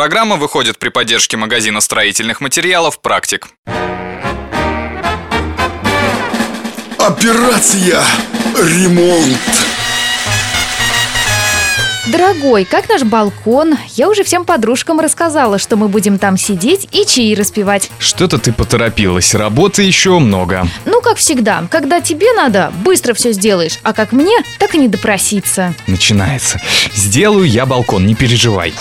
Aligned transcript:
программа 0.00 0.36
выходит 0.36 0.78
при 0.78 0.88
поддержке 0.88 1.36
магазина 1.36 1.82
строительных 1.82 2.40
материалов 2.40 3.02
«Практик». 3.02 3.48
Операция 6.96 8.02
«Ремонт». 8.56 9.36
Дорогой, 12.06 12.64
как 12.64 12.88
наш 12.88 13.02
балкон? 13.02 13.76
Я 13.88 14.08
уже 14.08 14.24
всем 14.24 14.46
подружкам 14.46 15.00
рассказала, 15.00 15.58
что 15.58 15.76
мы 15.76 15.88
будем 15.88 16.18
там 16.18 16.38
сидеть 16.38 16.88
и 16.92 17.04
чаи 17.04 17.34
распивать. 17.34 17.90
Что-то 17.98 18.38
ты 18.38 18.54
поторопилась, 18.54 19.34
работы 19.34 19.82
еще 19.82 20.18
много. 20.18 20.66
Ну, 20.86 21.02
как 21.02 21.18
всегда, 21.18 21.68
когда 21.70 22.00
тебе 22.00 22.32
надо, 22.32 22.72
быстро 22.82 23.12
все 23.12 23.32
сделаешь, 23.32 23.78
а 23.82 23.92
как 23.92 24.12
мне, 24.12 24.38
так 24.58 24.74
и 24.74 24.78
не 24.78 24.88
допроситься. 24.88 25.74
Начинается. 25.86 26.58
Сделаю 26.94 27.44
я 27.46 27.66
балкон, 27.66 28.06
не 28.06 28.14
переживай. 28.14 28.72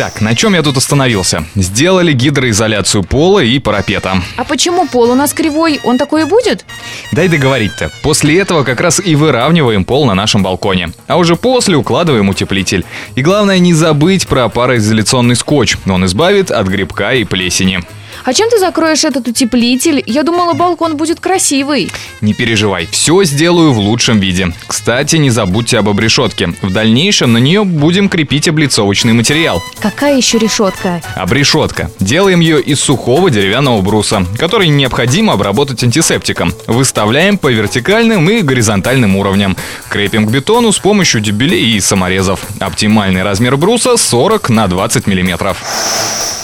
Так, 0.00 0.22
на 0.22 0.34
чем 0.34 0.54
я 0.54 0.62
тут 0.62 0.78
остановился? 0.78 1.44
Сделали 1.54 2.14
гидроизоляцию 2.14 3.04
пола 3.04 3.40
и 3.40 3.58
парапета. 3.58 4.22
А 4.38 4.44
почему 4.44 4.88
пол 4.88 5.10
у 5.10 5.14
нас 5.14 5.34
кривой? 5.34 5.78
Он 5.84 5.98
такой 5.98 6.22
и 6.22 6.24
будет? 6.24 6.64
Дай 7.12 7.28
договорить-то. 7.28 7.90
После 8.02 8.38
этого 8.38 8.64
как 8.64 8.80
раз 8.80 8.98
и 8.98 9.14
выравниваем 9.14 9.84
пол 9.84 10.06
на 10.06 10.14
нашем 10.14 10.42
балконе. 10.42 10.92
А 11.06 11.18
уже 11.18 11.36
после 11.36 11.76
укладываем 11.76 12.30
утеплитель. 12.30 12.86
И 13.14 13.20
главное 13.20 13.58
не 13.58 13.74
забыть 13.74 14.26
про 14.26 14.48
пароизоляционный 14.48 15.36
скотч. 15.36 15.76
Он 15.86 16.06
избавит 16.06 16.50
от 16.50 16.66
грибка 16.66 17.12
и 17.12 17.24
плесени. 17.24 17.82
А 18.24 18.34
чем 18.34 18.50
ты 18.50 18.58
закроешь 18.58 19.04
этот 19.04 19.28
утеплитель? 19.28 20.02
Я 20.06 20.22
думала, 20.22 20.52
балкон 20.52 20.96
будет 20.96 21.20
красивый. 21.20 21.90
Не 22.20 22.34
переживай, 22.34 22.86
все 22.90 23.24
сделаю 23.24 23.72
в 23.72 23.78
лучшем 23.78 24.20
виде. 24.20 24.52
Кстати, 24.66 25.16
не 25.16 25.30
забудьте 25.30 25.78
об 25.78 25.88
обрешетке. 25.88 26.54
В 26.62 26.72
дальнейшем 26.72 27.32
на 27.32 27.38
нее 27.38 27.64
будем 27.64 28.08
крепить 28.08 28.48
облицовочный 28.48 29.12
материал. 29.12 29.62
Какая 29.80 30.16
еще 30.16 30.38
решетка? 30.38 31.00
Обрешетка. 31.14 31.90
Делаем 31.98 32.40
ее 32.40 32.60
из 32.60 32.80
сухого 32.80 33.30
деревянного 33.30 33.80
бруса, 33.80 34.26
который 34.38 34.68
необходимо 34.68 35.32
обработать 35.32 35.82
антисептиком. 35.82 36.52
Выставляем 36.66 37.38
по 37.38 37.48
вертикальным 37.50 38.28
и 38.28 38.42
горизонтальным 38.42 39.16
уровням. 39.16 39.56
Крепим 39.88 40.26
к 40.26 40.30
бетону 40.30 40.72
с 40.72 40.78
помощью 40.78 41.20
дюбелей 41.20 41.76
и 41.76 41.80
саморезов. 41.80 42.40
Оптимальный 42.58 43.22
размер 43.22 43.56
бруса 43.56 43.96
40 43.96 44.50
на 44.50 44.66
20 44.66 45.06
миллиметров. 45.06 45.58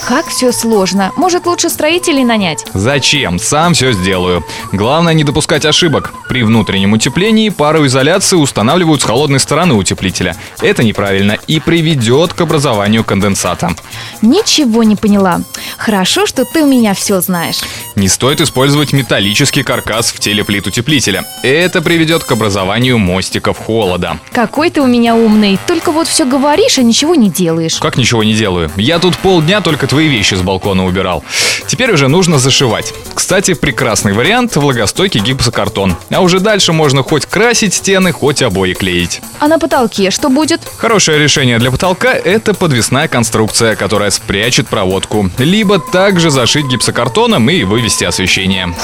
Как 0.06 0.28
все 0.28 0.52
сложно. 0.52 1.10
Может, 1.16 1.46
лучше 1.46 1.65
строителей 1.68 2.24
нанять? 2.24 2.64
Зачем? 2.74 3.38
Сам 3.38 3.74
все 3.74 3.92
сделаю. 3.92 4.44
Главное 4.72 5.14
не 5.14 5.24
допускать 5.24 5.64
ошибок. 5.64 6.12
При 6.28 6.42
внутреннем 6.42 6.92
утеплении 6.92 7.48
пару 7.48 7.86
изоляции 7.86 8.36
устанавливают 8.36 9.02
с 9.02 9.04
холодной 9.04 9.40
стороны 9.40 9.74
утеплителя. 9.74 10.36
Это 10.60 10.82
неправильно 10.82 11.38
и 11.46 11.60
приведет 11.60 12.32
к 12.32 12.40
образованию 12.40 13.04
конденсата. 13.04 13.74
Ничего 14.22 14.82
не 14.82 14.96
поняла. 14.96 15.40
Хорошо, 15.76 16.26
что 16.26 16.44
ты 16.44 16.62
у 16.62 16.66
меня 16.66 16.94
все 16.94 17.20
знаешь. 17.20 17.60
Не 17.94 18.08
стоит 18.08 18.40
использовать 18.40 18.92
металлический 18.92 19.62
каркас 19.62 20.12
в 20.12 20.18
теле 20.18 20.44
плит 20.44 20.66
утеплителя. 20.66 21.24
Это 21.42 21.82
приведет 21.82 22.24
к 22.24 22.32
образованию 22.32 22.98
мостиков 22.98 23.58
холода. 23.58 24.18
Какой 24.32 24.70
ты 24.70 24.80
у 24.80 24.86
меня 24.86 25.14
умный. 25.14 25.58
Только 25.66 25.92
вот 25.92 26.08
все 26.08 26.24
говоришь, 26.24 26.78
а 26.78 26.82
ничего 26.82 27.14
не 27.14 27.30
делаешь. 27.30 27.76
Как 27.76 27.96
ничего 27.96 28.24
не 28.24 28.34
делаю? 28.34 28.70
Я 28.76 28.98
тут 28.98 29.16
полдня 29.16 29.60
только 29.60 29.86
твои 29.86 30.08
вещи 30.08 30.34
с 30.34 30.42
балкона 30.42 30.84
убирал. 30.84 31.24
Теперь 31.66 31.92
уже 31.92 32.08
нужно 32.08 32.38
зашивать. 32.38 32.92
Кстати, 33.14 33.54
прекрасный 33.54 34.12
вариант– 34.12 34.56
влагостойкий 34.56 35.20
гипсокартон. 35.20 35.96
А 36.10 36.20
уже 36.20 36.40
дальше 36.40 36.72
можно 36.72 37.02
хоть 37.02 37.26
красить 37.26 37.74
стены, 37.74 38.12
хоть 38.12 38.42
обои 38.42 38.72
клеить. 38.72 39.20
А 39.38 39.48
на 39.48 39.58
потолке 39.58 40.10
что 40.10 40.28
будет? 40.28 40.60
Хорошее 40.76 41.18
решение 41.18 41.58
для 41.58 41.70
потолка– 41.70 42.12
это 42.14 42.54
подвесная 42.54 43.08
конструкция, 43.08 43.76
которая 43.76 44.10
спрячет 44.10 44.68
проводку. 44.68 45.30
Либо 45.38 45.78
также 45.78 46.30
зашить 46.30 46.66
гипсокартоном 46.66 47.48
и 47.50 47.64
вывести 47.64 48.04
освещение. 48.04 48.74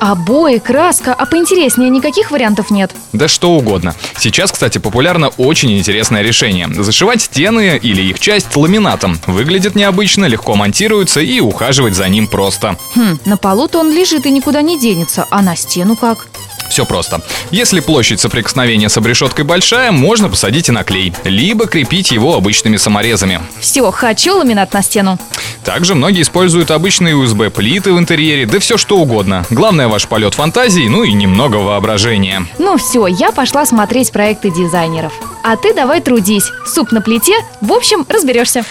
Обои, 0.00 0.58
краска, 0.58 1.12
а 1.12 1.26
поинтереснее 1.26 1.90
никаких 1.90 2.30
вариантов 2.30 2.70
нет? 2.70 2.90
Да 3.12 3.28
что 3.28 3.50
угодно. 3.50 3.94
Сейчас, 4.18 4.50
кстати, 4.50 4.78
популярно 4.78 5.28
очень 5.36 5.76
интересное 5.78 6.22
решение. 6.22 6.68
Зашивать 6.72 7.20
стены 7.20 7.78
или 7.80 8.02
их 8.02 8.18
часть 8.18 8.56
ламинатом. 8.56 9.20
Выглядит 9.26 9.74
необычно, 9.74 10.24
легко 10.24 10.54
монтируется 10.54 11.20
и 11.20 11.40
ухаживать 11.40 11.94
за 11.94 12.08
ним 12.08 12.26
просто. 12.28 12.76
Хм, 12.94 13.18
на 13.26 13.36
полу-то 13.36 13.78
он 13.78 13.92
лежит 13.92 14.24
и 14.24 14.30
никуда 14.30 14.62
не 14.62 14.80
денется, 14.80 15.26
а 15.30 15.42
на 15.42 15.54
стену 15.54 15.96
как? 15.96 16.28
Все 16.70 16.86
просто. 16.86 17.20
Если 17.50 17.80
площадь 17.80 18.20
соприкосновения 18.20 18.88
с 18.88 18.96
обрешеткой 18.96 19.44
большая, 19.44 19.90
можно 19.90 20.28
посадить 20.28 20.68
и 20.68 20.72
на 20.72 20.84
клей, 20.84 21.12
либо 21.24 21.66
крепить 21.66 22.12
его 22.12 22.36
обычными 22.36 22.76
саморезами. 22.76 23.40
Все, 23.60 23.90
хочу 23.90 24.36
ламинат 24.36 24.72
на 24.72 24.80
стену. 24.82 25.18
Также 25.64 25.94
многие 25.94 26.22
используют 26.22 26.70
обычные 26.70 27.14
USB-плиты 27.14 27.92
в 27.92 27.98
интерьере, 27.98 28.46
да 28.46 28.58
все 28.58 28.76
что 28.76 28.98
угодно. 28.98 29.44
Главное 29.50 29.88
ваш 29.88 30.08
полет 30.08 30.34
фантазии, 30.34 30.88
ну 30.88 31.02
и 31.04 31.12
немного 31.12 31.56
воображения. 31.56 32.46
Ну 32.58 32.76
все, 32.76 33.06
я 33.06 33.32
пошла 33.32 33.66
смотреть 33.66 34.12
проекты 34.12 34.50
дизайнеров. 34.50 35.12
А 35.42 35.56
ты 35.56 35.74
давай 35.74 36.00
трудись. 36.00 36.50
Суп 36.66 36.92
на 36.92 37.00
плите, 37.00 37.34
в 37.60 37.72
общем, 37.72 38.06
разберешься. 38.08 38.64